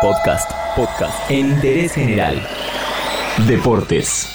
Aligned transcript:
Podcast, 0.00 0.52
podcast 0.76 1.28
en 1.28 1.48
interés 1.48 1.94
general. 1.94 2.40
Deportes. 3.48 4.28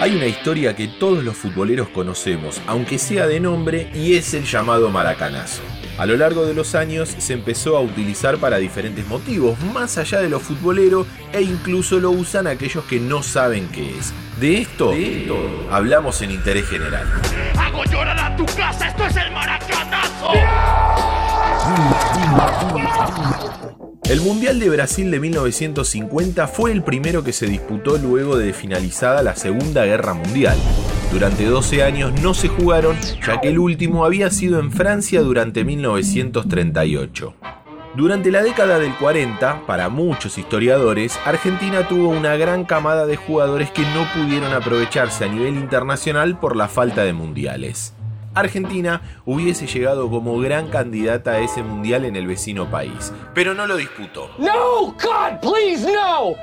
Hay 0.00 0.16
una 0.16 0.24
historia 0.24 0.74
que 0.74 0.88
todos 0.88 1.22
los 1.22 1.36
futboleros 1.36 1.90
conocemos, 1.90 2.62
aunque 2.66 2.98
sea 2.98 3.26
de 3.26 3.38
nombre, 3.38 3.90
y 3.92 4.14
es 4.14 4.32
el 4.32 4.44
llamado 4.44 4.88
maracanazo. 4.88 5.60
A 5.98 6.06
lo 6.06 6.16
largo 6.16 6.46
de 6.46 6.54
los 6.54 6.74
años 6.74 7.10
se 7.18 7.34
empezó 7.34 7.76
a 7.76 7.80
utilizar 7.80 8.38
para 8.38 8.56
diferentes 8.56 9.06
motivos, 9.06 9.60
más 9.74 9.98
allá 9.98 10.22
de 10.22 10.30
lo 10.30 10.40
futbolero, 10.40 11.06
e 11.34 11.42
incluso 11.42 12.00
lo 12.00 12.10
usan 12.10 12.46
aquellos 12.46 12.84
que 12.84 12.98
no 12.98 13.22
saben 13.22 13.68
qué 13.68 13.90
es. 13.98 14.14
De 14.40 14.62
esto, 14.62 14.94
hablamos 15.70 16.22
en 16.22 16.30
Interés 16.30 16.66
General. 16.66 17.06
¡Hago 17.58 17.84
llorar 17.84 18.18
a 18.18 18.34
tu 18.36 18.46
casa! 18.46 18.88
¡Esto 18.88 19.04
es 19.04 19.16
el 19.16 19.30
maracanazo! 19.32 20.32
El 24.04 24.20
Mundial 24.22 24.58
de 24.58 24.68
Brasil 24.68 25.10
de 25.10 25.20
1950 25.20 26.48
fue 26.48 26.72
el 26.72 26.82
primero 26.82 27.22
que 27.22 27.32
se 27.32 27.46
disputó 27.46 27.96
luego 27.96 28.36
de 28.36 28.52
finalizada 28.52 29.22
la 29.22 29.36
Segunda 29.36 29.84
Guerra 29.84 30.14
Mundial. 30.14 30.58
Durante 31.12 31.44
12 31.44 31.84
años 31.84 32.12
no 32.20 32.34
se 32.34 32.48
jugaron, 32.48 32.96
ya 33.24 33.40
que 33.40 33.48
el 33.48 33.58
último 33.58 34.04
había 34.04 34.30
sido 34.30 34.58
en 34.58 34.72
Francia 34.72 35.22
durante 35.22 35.64
1938. 35.64 37.34
Durante 37.96 38.30
la 38.30 38.42
década 38.42 38.78
del 38.78 38.94
40, 38.94 39.66
para 39.66 39.88
muchos 39.88 40.38
historiadores, 40.38 41.18
Argentina 41.24 41.88
tuvo 41.88 42.08
una 42.08 42.36
gran 42.36 42.64
camada 42.64 43.06
de 43.06 43.16
jugadores 43.16 43.70
que 43.70 43.82
no 43.82 44.06
pudieron 44.14 44.52
aprovecharse 44.52 45.24
a 45.24 45.28
nivel 45.28 45.56
internacional 45.56 46.38
por 46.38 46.54
la 46.54 46.68
falta 46.68 47.02
de 47.04 47.12
mundiales. 47.12 47.94
Argentina 48.34 49.02
hubiese 49.24 49.66
llegado 49.66 50.08
como 50.08 50.38
gran 50.38 50.68
candidata 50.68 51.32
a 51.32 51.40
ese 51.40 51.62
mundial 51.62 52.04
en 52.04 52.16
el 52.16 52.26
vecino 52.26 52.70
país, 52.70 53.12
pero 53.34 53.54
no 53.54 53.66
lo 53.66 53.76
disputó. 53.76 54.30
No, 54.38 54.92
God, 54.92 55.40
please, 55.40 55.90
no. 55.90 56.34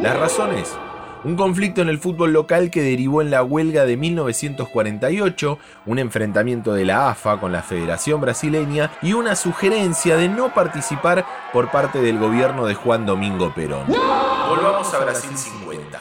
Las 0.00 0.18
razones. 0.18 0.76
Un 1.24 1.34
conflicto 1.34 1.82
en 1.82 1.88
el 1.88 1.98
fútbol 1.98 2.32
local 2.32 2.70
que 2.70 2.82
derivó 2.82 3.20
en 3.20 3.32
la 3.32 3.42
huelga 3.42 3.84
de 3.84 3.96
1948, 3.96 5.58
un 5.84 5.98
enfrentamiento 5.98 6.72
de 6.72 6.84
la 6.84 7.10
AFA 7.10 7.40
con 7.40 7.50
la 7.50 7.62
Federación 7.62 8.20
Brasileña 8.20 8.92
y 9.02 9.12
una 9.12 9.34
sugerencia 9.34 10.16
de 10.16 10.28
no 10.28 10.54
participar 10.54 11.26
por 11.52 11.70
parte 11.70 12.00
del 12.00 12.18
gobierno 12.18 12.64
de 12.66 12.74
Juan 12.74 13.06
Domingo 13.06 13.52
Perón. 13.54 13.86
Volvamos 13.88 14.94
a 14.94 14.98
Brasil 15.00 15.36
50. 15.36 16.00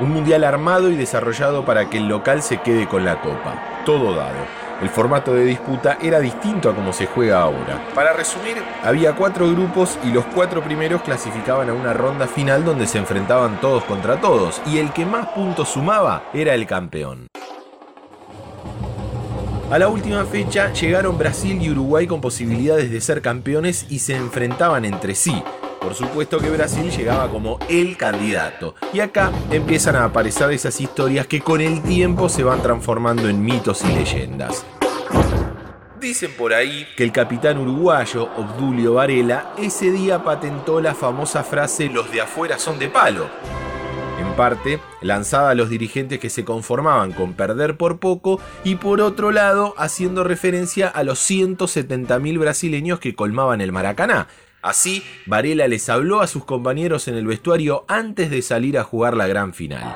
Un 0.00 0.10
mundial 0.10 0.42
armado 0.42 0.90
y 0.90 0.96
desarrollado 0.96 1.64
para 1.64 1.88
que 1.88 1.98
el 1.98 2.08
local 2.08 2.42
se 2.42 2.58
quede 2.58 2.88
con 2.88 3.04
la 3.04 3.20
copa. 3.20 3.82
Todo 3.86 4.14
dado. 4.14 4.64
El 4.82 4.88
formato 4.88 5.32
de 5.32 5.44
disputa 5.44 5.98
era 6.02 6.18
distinto 6.18 6.68
a 6.68 6.74
como 6.74 6.92
se 6.92 7.06
juega 7.06 7.40
ahora. 7.40 7.80
Para 7.94 8.12
resumir, 8.12 8.56
había 8.82 9.14
cuatro 9.14 9.48
grupos 9.48 9.96
y 10.04 10.10
los 10.10 10.24
cuatro 10.34 10.62
primeros 10.62 11.02
clasificaban 11.02 11.70
a 11.70 11.74
una 11.74 11.92
ronda 11.92 12.26
final 12.26 12.64
donde 12.64 12.88
se 12.88 12.98
enfrentaban 12.98 13.60
todos 13.60 13.84
contra 13.84 14.20
todos 14.20 14.60
y 14.66 14.78
el 14.78 14.92
que 14.92 15.06
más 15.06 15.28
puntos 15.28 15.68
sumaba 15.68 16.24
era 16.34 16.54
el 16.54 16.66
campeón. 16.66 17.28
A 19.70 19.78
la 19.78 19.88
última 19.88 20.24
fecha 20.24 20.72
llegaron 20.72 21.16
Brasil 21.16 21.60
y 21.62 21.70
Uruguay 21.70 22.06
con 22.06 22.20
posibilidades 22.20 22.90
de 22.90 23.00
ser 23.00 23.22
campeones 23.22 23.86
y 23.88 24.00
se 24.00 24.14
enfrentaban 24.14 24.84
entre 24.84 25.14
sí, 25.14 25.42
por 25.84 25.94
supuesto 25.94 26.38
que 26.38 26.48
Brasil 26.48 26.90
llegaba 26.90 27.28
como 27.28 27.58
el 27.68 27.98
candidato. 27.98 28.74
Y 28.94 29.00
acá 29.00 29.30
empiezan 29.50 29.96
a 29.96 30.04
aparecer 30.04 30.50
esas 30.50 30.80
historias 30.80 31.26
que 31.26 31.42
con 31.42 31.60
el 31.60 31.82
tiempo 31.82 32.30
se 32.30 32.42
van 32.42 32.62
transformando 32.62 33.28
en 33.28 33.44
mitos 33.44 33.84
y 33.84 33.88
leyendas. 33.88 34.64
Dicen 36.00 36.32
por 36.38 36.54
ahí 36.54 36.86
que 36.96 37.04
el 37.04 37.12
capitán 37.12 37.58
uruguayo, 37.58 38.30
Obdulio 38.36 38.94
Varela, 38.94 39.52
ese 39.58 39.90
día 39.90 40.24
patentó 40.24 40.80
la 40.80 40.94
famosa 40.94 41.44
frase 41.44 41.90
los 41.90 42.10
de 42.10 42.22
afuera 42.22 42.58
son 42.58 42.78
de 42.78 42.88
palo. 42.88 43.28
En 44.18 44.32
parte, 44.36 44.80
lanzada 45.02 45.50
a 45.50 45.54
los 45.54 45.68
dirigentes 45.68 46.18
que 46.18 46.30
se 46.30 46.44
conformaban 46.44 47.12
con 47.12 47.34
perder 47.34 47.76
por 47.76 47.98
poco 47.98 48.40
y 48.64 48.76
por 48.76 49.02
otro 49.02 49.32
lado, 49.32 49.74
haciendo 49.76 50.24
referencia 50.24 50.88
a 50.88 51.02
los 51.04 51.18
170.000 51.30 52.38
brasileños 52.38 53.00
que 53.00 53.14
colmaban 53.14 53.60
el 53.60 53.72
Maracaná, 53.72 54.28
Así, 54.64 55.04
Varela 55.26 55.68
les 55.68 55.90
habló 55.90 56.22
a 56.22 56.26
sus 56.26 56.46
compañeros 56.46 57.06
en 57.06 57.16
el 57.16 57.26
vestuario 57.26 57.84
antes 57.86 58.30
de 58.30 58.40
salir 58.40 58.78
a 58.78 58.82
jugar 58.82 59.14
la 59.14 59.26
gran 59.26 59.52
final. 59.52 59.94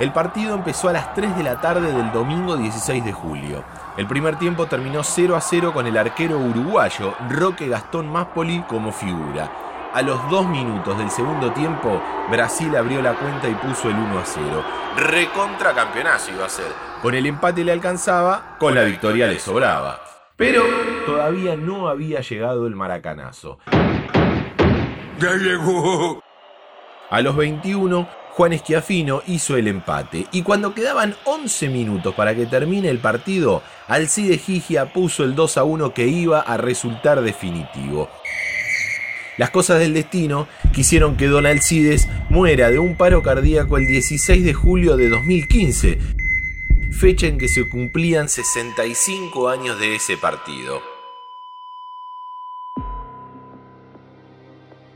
El 0.00 0.14
partido 0.14 0.54
empezó 0.54 0.88
a 0.88 0.94
las 0.94 1.12
3 1.12 1.36
de 1.36 1.42
la 1.42 1.60
tarde 1.60 1.92
del 1.92 2.10
domingo 2.10 2.56
16 2.56 3.04
de 3.04 3.12
julio. 3.12 3.62
El 3.98 4.06
primer 4.06 4.38
tiempo 4.38 4.64
terminó 4.64 5.04
0 5.04 5.36
a 5.36 5.42
0 5.42 5.74
con 5.74 5.86
el 5.86 5.98
arquero 5.98 6.38
uruguayo 6.38 7.12
Roque 7.28 7.68
Gastón 7.68 8.10
Máspoli 8.10 8.62
como 8.62 8.92
figura. 8.92 9.52
A 9.92 10.00
los 10.00 10.26
dos 10.30 10.48
minutos 10.48 10.96
del 10.96 11.10
segundo 11.10 11.52
tiempo, 11.52 12.02
Brasil 12.30 12.74
abrió 12.74 13.02
la 13.02 13.12
cuenta 13.12 13.46
y 13.46 13.54
puso 13.56 13.90
el 13.90 13.96
1 13.96 14.18
a 14.18 14.24
0. 14.24 14.64
Recontra 14.96 15.74
campeonazo 15.74 16.30
iba 16.32 16.46
a 16.46 16.48
ser. 16.48 16.72
Con 17.02 17.14
el 17.14 17.26
empate 17.26 17.62
le 17.62 17.72
alcanzaba, 17.72 18.56
con 18.58 18.74
la 18.74 18.84
victoria 18.84 19.26
le 19.26 19.38
sobraba. 19.38 20.11
Pero 20.42 20.64
todavía 21.06 21.54
no 21.54 21.86
había 21.86 22.20
llegado 22.20 22.66
el 22.66 22.74
maracanazo. 22.74 23.60
¡Ya 25.20 25.36
llegó! 25.36 26.20
A 27.10 27.20
los 27.22 27.36
21, 27.36 28.08
Juan 28.30 28.52
Esquiafino 28.52 29.22
hizo 29.28 29.56
el 29.56 29.68
empate 29.68 30.26
y 30.32 30.42
cuando 30.42 30.74
quedaban 30.74 31.14
11 31.26 31.68
minutos 31.68 32.12
para 32.16 32.34
que 32.34 32.46
termine 32.46 32.88
el 32.88 32.98
partido, 32.98 33.62
Alcide 33.86 34.36
Gigia 34.36 34.92
puso 34.92 35.22
el 35.22 35.36
2 35.36 35.58
a 35.58 35.62
1 35.62 35.94
que 35.94 36.08
iba 36.08 36.40
a 36.40 36.56
resultar 36.56 37.20
definitivo. 37.20 38.10
Las 39.36 39.50
cosas 39.50 39.78
del 39.78 39.94
destino 39.94 40.48
quisieron 40.72 41.16
que 41.16 41.28
Don 41.28 41.46
Alcides 41.46 42.08
muera 42.30 42.68
de 42.68 42.80
un 42.80 42.96
paro 42.96 43.22
cardíaco 43.22 43.78
el 43.78 43.86
16 43.86 44.44
de 44.44 44.54
julio 44.54 44.96
de 44.96 45.08
2015, 45.08 45.98
fecha 46.92 47.26
en 47.26 47.38
que 47.38 47.48
se 47.48 47.68
cumplían 47.68 48.28
65 48.28 49.48
años 49.48 49.78
de 49.80 49.96
ese 49.96 50.16
partido. 50.16 50.80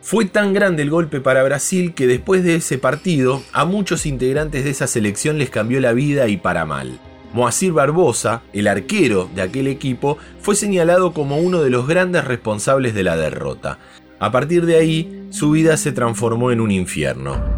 Fue 0.03 0.27
tan 0.27 0.55
grande 0.55 0.85
el 0.85 0.91
golpe 0.91 1.21
para 1.21 1.43
Brasil 1.43 1.93
que 1.95 2.07
después 2.07 2.45
de 2.45 2.57
ese 2.57 2.79
partido 2.79 3.43
a 3.53 3.65
muchos 3.65 4.07
integrantes 4.07 4.63
de 4.63 4.71
esa 4.71 4.87
selección 4.87 5.37
les 5.39 5.51
cambió 5.51 5.81
la 5.81 5.95
vida 5.95 6.29
y 6.29 6.37
para 6.37 6.65
mal. 6.65 7.01
Moacir 7.33 7.73
Barbosa, 7.73 8.43
el 8.53 8.69
arquero 8.69 9.29
de 9.35 9.43
aquel 9.43 9.67
equipo, 9.67 10.17
fue 10.41 10.55
señalado 10.55 11.13
como 11.13 11.39
uno 11.39 11.61
de 11.61 11.71
los 11.71 11.89
grandes 11.89 12.25
responsables 12.25 12.95
de 12.95 13.03
la 13.03 13.17
derrota. 13.17 13.81
A 14.21 14.31
partir 14.31 14.65
de 14.65 14.77
ahí, 14.77 15.27
su 15.31 15.51
vida 15.51 15.77
se 15.77 15.91
transformó 15.91 16.53
en 16.53 16.61
un 16.61 16.71
infierno. 16.71 17.56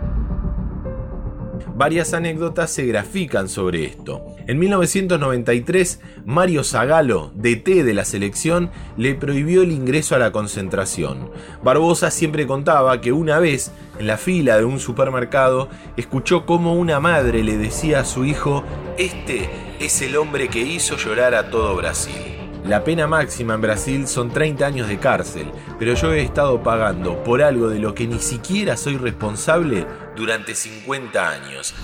Varias 1.79 2.13
anécdotas 2.13 2.73
se 2.73 2.87
grafican 2.87 3.49
sobre 3.49 3.85
esto. 3.85 4.35
En 4.49 4.59
1993, 4.59 6.01
Mario 6.25 6.65
Zagalo, 6.65 7.31
DT 7.37 7.85
de 7.85 7.95
la 7.95 8.05
selección, 8.05 8.73
le 8.97 9.15
prohibió 9.15 9.63
el 9.63 9.71
ingreso 9.71 10.17
a 10.17 10.19
la 10.19 10.33
concentración. 10.33 11.31
Barbosa 11.63 12.11
siempre 12.11 12.49
contaba 12.49 13.01
que 13.01 13.13
una 13.13 13.39
vez, 13.39 13.71
en 14.01 14.09
la 14.09 14.17
fila 14.17 14.59
de 14.59 14.65
un 14.65 14.81
supermercado, 14.81 15.69
escuchó 15.97 16.47
cómo 16.47 16.75
una 16.75 16.99
madre 16.99 17.45
le 17.45 17.57
decía 17.57 18.01
a 18.01 18.05
su 18.05 18.25
hijo, 18.25 18.65
este 18.97 19.49
es 19.79 20.03
el 20.03 20.17
hombre 20.17 20.49
que 20.49 20.59
hizo 20.59 20.97
llorar 20.97 21.37
a 21.37 21.49
todo 21.49 21.77
Brasil. 21.77 22.38
La 22.65 22.85
pena 22.85 23.07
máxima 23.07 23.55
en 23.55 23.61
Brasil 23.61 24.07
son 24.07 24.31
30 24.31 24.67
años 24.67 24.89
de 24.89 24.99
cárcel, 24.99 25.51
pero 25.79 25.95
yo 25.95 26.13
he 26.13 26.23
estado 26.23 26.63
pagando 26.63 27.23
por 27.25 27.43
algo 27.43 27.69
de 27.69 27.79
lo 27.79 27.95
que 27.95 28.07
ni 28.07 28.19
siquiera 28.19 28.77
soy 28.77 28.97
responsable 28.97 29.87
durante 30.17 30.55
50 30.55 31.29
años. 31.29 31.75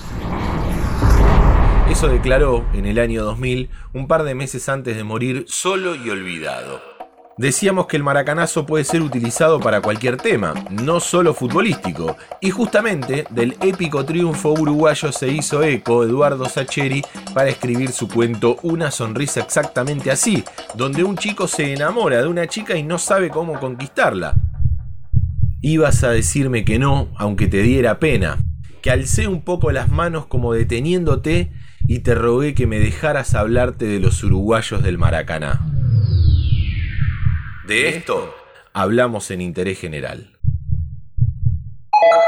Eso 1.91 2.09
declaró 2.09 2.67
en 2.73 2.87
el 2.87 2.99
año 2.99 3.25
2000, 3.25 3.71
un 3.93 4.09
par 4.09 4.25
de 4.25 4.35
meses 4.35 4.69
antes 4.69 4.97
de 4.97 5.05
morir, 5.05 5.45
solo 5.49 5.95
y 5.95 6.11
olvidado. 6.11 6.94
Decíamos 7.37 7.87
que 7.87 7.97
el 7.97 8.05
maracanazo 8.05 8.65
puede 8.65 8.85
ser 8.85 9.03
utilizado 9.03 9.59
para 9.59 9.81
cualquier 9.81 10.19
tema, 10.19 10.55
no 10.71 11.01
solo 11.01 11.35
futbolístico, 11.35 12.17
y 12.41 12.51
justamente 12.51 13.27
del 13.31 13.57
épico 13.61 14.05
triunfo 14.05 14.53
uruguayo 14.53 15.11
se 15.11 15.29
hizo 15.29 15.65
eco 15.65 16.05
Eduardo 16.05 16.45
Sacheri 16.49 17.03
para 17.35 17.49
escribir 17.49 17.91
su 17.91 18.07
cuento 18.07 18.59
Una 18.63 18.93
sonrisa 18.93 19.41
exactamente 19.41 20.13
así, 20.13 20.45
donde 20.77 21.03
un 21.03 21.17
chico 21.17 21.49
se 21.49 21.73
enamora 21.73 22.23
de 22.23 22.29
una 22.29 22.47
chica 22.47 22.77
y 22.77 22.85
no 22.85 22.99
sabe 22.99 23.31
cómo 23.31 23.59
conquistarla. 23.59 24.35
Ibas 25.61 26.05
a 26.05 26.11
decirme 26.11 26.65
que 26.65 26.79
no, 26.79 27.09
aunque 27.17 27.49
te 27.49 27.63
diera 27.63 27.99
pena, 27.99 28.39
que 28.81 28.93
alcé 28.93 29.27
un 29.27 29.43
poco 29.43 29.73
las 29.73 29.91
manos 29.91 30.27
como 30.27 30.53
deteniéndote 30.53 31.51
y 31.89 31.99
te 32.01 32.15
rogué 32.15 32.55
que 32.55 32.69
me 32.69 32.79
dejaras 32.79 33.35
hablarte 33.35 33.87
de 33.87 33.99
los 33.99 34.23
uruguayos 34.23 34.85
del 34.85 34.99
Maracaná. 34.99 35.74
De 37.67 37.89
esto 37.89 38.35
hablamos 38.75 39.31
en 39.31 39.41
Interés 39.41 39.81
General. 39.81 40.29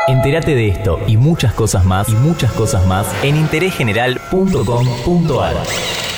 Entérate 0.08 0.54
de 0.54 0.68
esto 0.68 0.98
y 1.06 1.18
muchas 1.18 1.52
cosas 1.52 1.84
más 1.84 2.08
y 2.08 2.14
muchas 2.14 2.50
cosas 2.52 2.86
más 2.86 3.06
en 3.22 3.36
interésgeneral.com.ar. 3.36 6.15